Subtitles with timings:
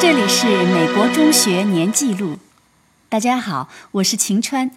[0.00, 2.38] 这里是美国中学年记录。
[3.08, 4.72] 大家好，我是晴川。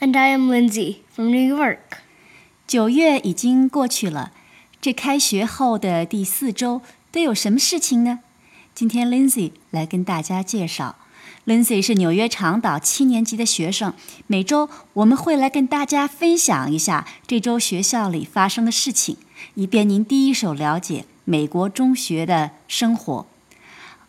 [0.00, 1.78] And I am Lindsay from New York.
[2.66, 4.32] 九月已经过去了，
[4.82, 8.20] 这开学后的第四周都有什么事情呢？
[8.74, 10.96] 今天 Lindsay 来跟大家介绍。
[11.45, 13.93] Lindsay 是纽约长岛七年级的学生，
[14.27, 19.17] 每周我们会来跟大家分享一下这周学校里发生的事情，
[19.55, 23.25] 以便您第一手了解美国中学的生活。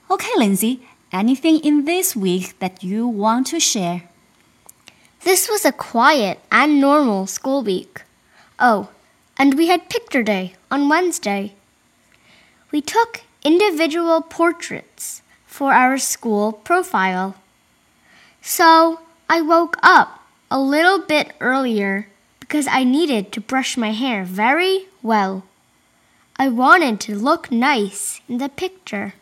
[0.08, 0.80] Okay, Lindsay,
[1.12, 4.02] anything in this week that you want to share?
[5.22, 8.02] This was a quiet and normal school week.
[8.58, 8.88] Oh,
[9.36, 11.52] and we had picture day on Wednesday.
[12.72, 15.22] We took individual portraits
[15.54, 17.34] for our school profile.
[18.42, 22.06] So I woke up a little bit earlier
[22.40, 25.42] because I needed to brush my hair very well.
[26.36, 29.12] I wanted to look nice in the picture.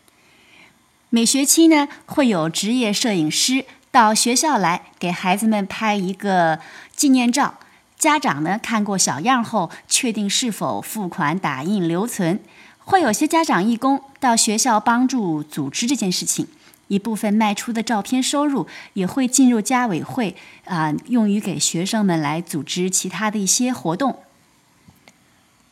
[1.11, 6.61] 每学期呢，会有职业摄影师到学校来给孩子们拍一个
[6.95, 7.55] 纪念照。
[7.99, 12.41] 家长呢看过小样后，确定是否付款打印留存。
[12.86, 16.48] 会有些家长义工到学校帮助组织这件事情。
[16.88, 24.24] 一部分卖出的照片收入也会进入家委会啊、用于给学生们来组织其他的一些活动。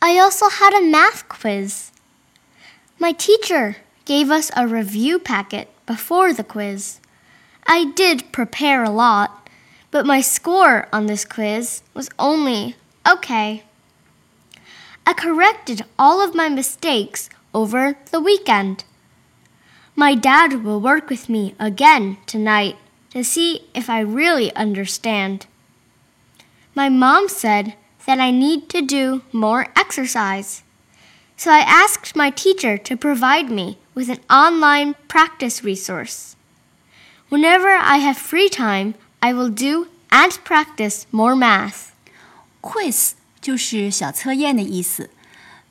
[0.00, 1.90] I also had a math quiz.
[2.98, 6.96] My teacher gave us a review packet before the quiz.
[7.64, 9.48] I did prepare a lot,
[9.92, 12.74] but my score on this quiz was only
[13.06, 13.62] okay.
[15.06, 18.84] I corrected all of my mistakes over the weekend.
[19.94, 22.76] My dad will work with me again tonight
[23.10, 25.46] to see if I really understand.
[26.74, 27.74] My mom said
[28.06, 30.62] that I need to do more exercise.
[31.36, 36.36] So I asked my teacher to provide me with an online practice resource.
[37.28, 41.94] Whenever I have free time, I will do and practice more math.
[42.60, 45.10] Quiz 就是小测验的意思。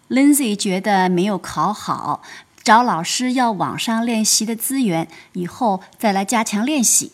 [0.10, 2.22] Lindsay 觉得没有考好，
[2.62, 7.14] 找老师要网上练习的资源，以后再来加强练习。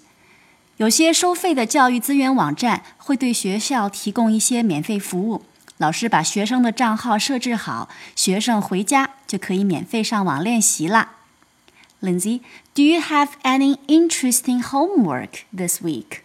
[0.78, 5.44] 有些收费的教育资源网站会对学校提供一些免费服务，
[5.78, 11.14] 老师把学生的账号设置好，学生回家就可以免费上网练习啦。
[12.02, 12.42] Lindsay,
[12.76, 16.22] do you have any interesting homework this week?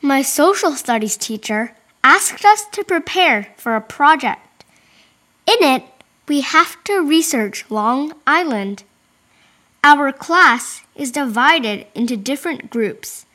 [0.00, 1.70] My social studies teacher
[2.02, 4.64] asked us to prepare for a project.
[5.46, 5.84] In it,
[6.28, 8.84] we have to research Long Island.
[9.82, 13.26] Our class is divided into different groups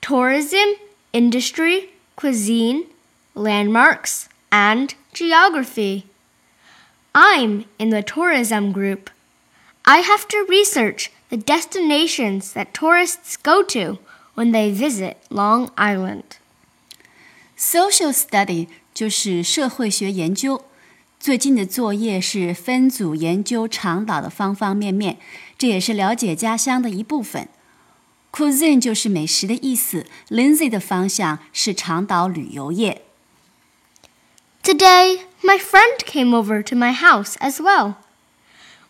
[0.00, 0.74] tourism,
[1.12, 2.86] industry, cuisine,
[3.34, 6.06] landmarks, and geography.
[7.14, 9.10] I'm in the tourism group.
[9.84, 13.98] I have to research the destinations that tourists go to
[14.34, 16.38] when they visit Long Island.
[17.57, 20.63] Social study 就是社会学研究。
[21.19, 25.17] 最近的作业是分组研究长岛的方方面面，
[25.57, 27.49] 这也是了解家乡的一部分。
[28.31, 33.01] Cuisine 就是美食的意思，Lindsay 的方向是长岛旅游业。
[34.61, 37.95] Today, my friend came over to my house as well.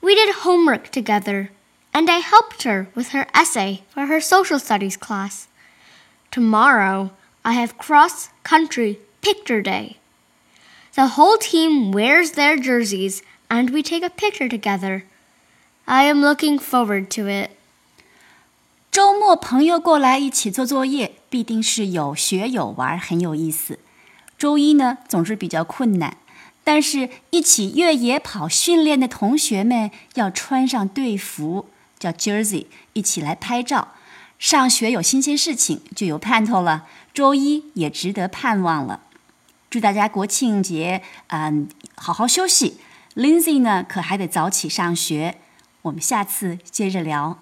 [0.02, 1.50] We did homework together,
[1.94, 5.46] and I helped her with her essay for her social studies class.
[6.31, 7.12] Tomorrow,
[7.44, 9.97] I have cross country picture day.
[10.94, 15.03] The whole team wears their jerseys and we take a picture together.
[15.85, 17.52] I am looking forward to it.
[18.91, 23.80] 周末朋友过来一起做作业，必定是有学有玩，很有意思。
[24.38, 26.18] 周一呢，总是比较困难，
[26.63, 31.69] 但是一起越野跑训练的同学们要穿上队服，
[32.00, 33.90] 叫 jersey，一起来拍照。
[34.42, 36.88] 上学有新鲜事情，就有盼头了。
[37.14, 39.03] 周一也值得盼望了。
[39.71, 42.80] 祝大家国庆节，嗯，好好休息。
[43.15, 45.39] Lindsay 呢，可还得早起上学。
[45.83, 47.41] 我们下次接着聊。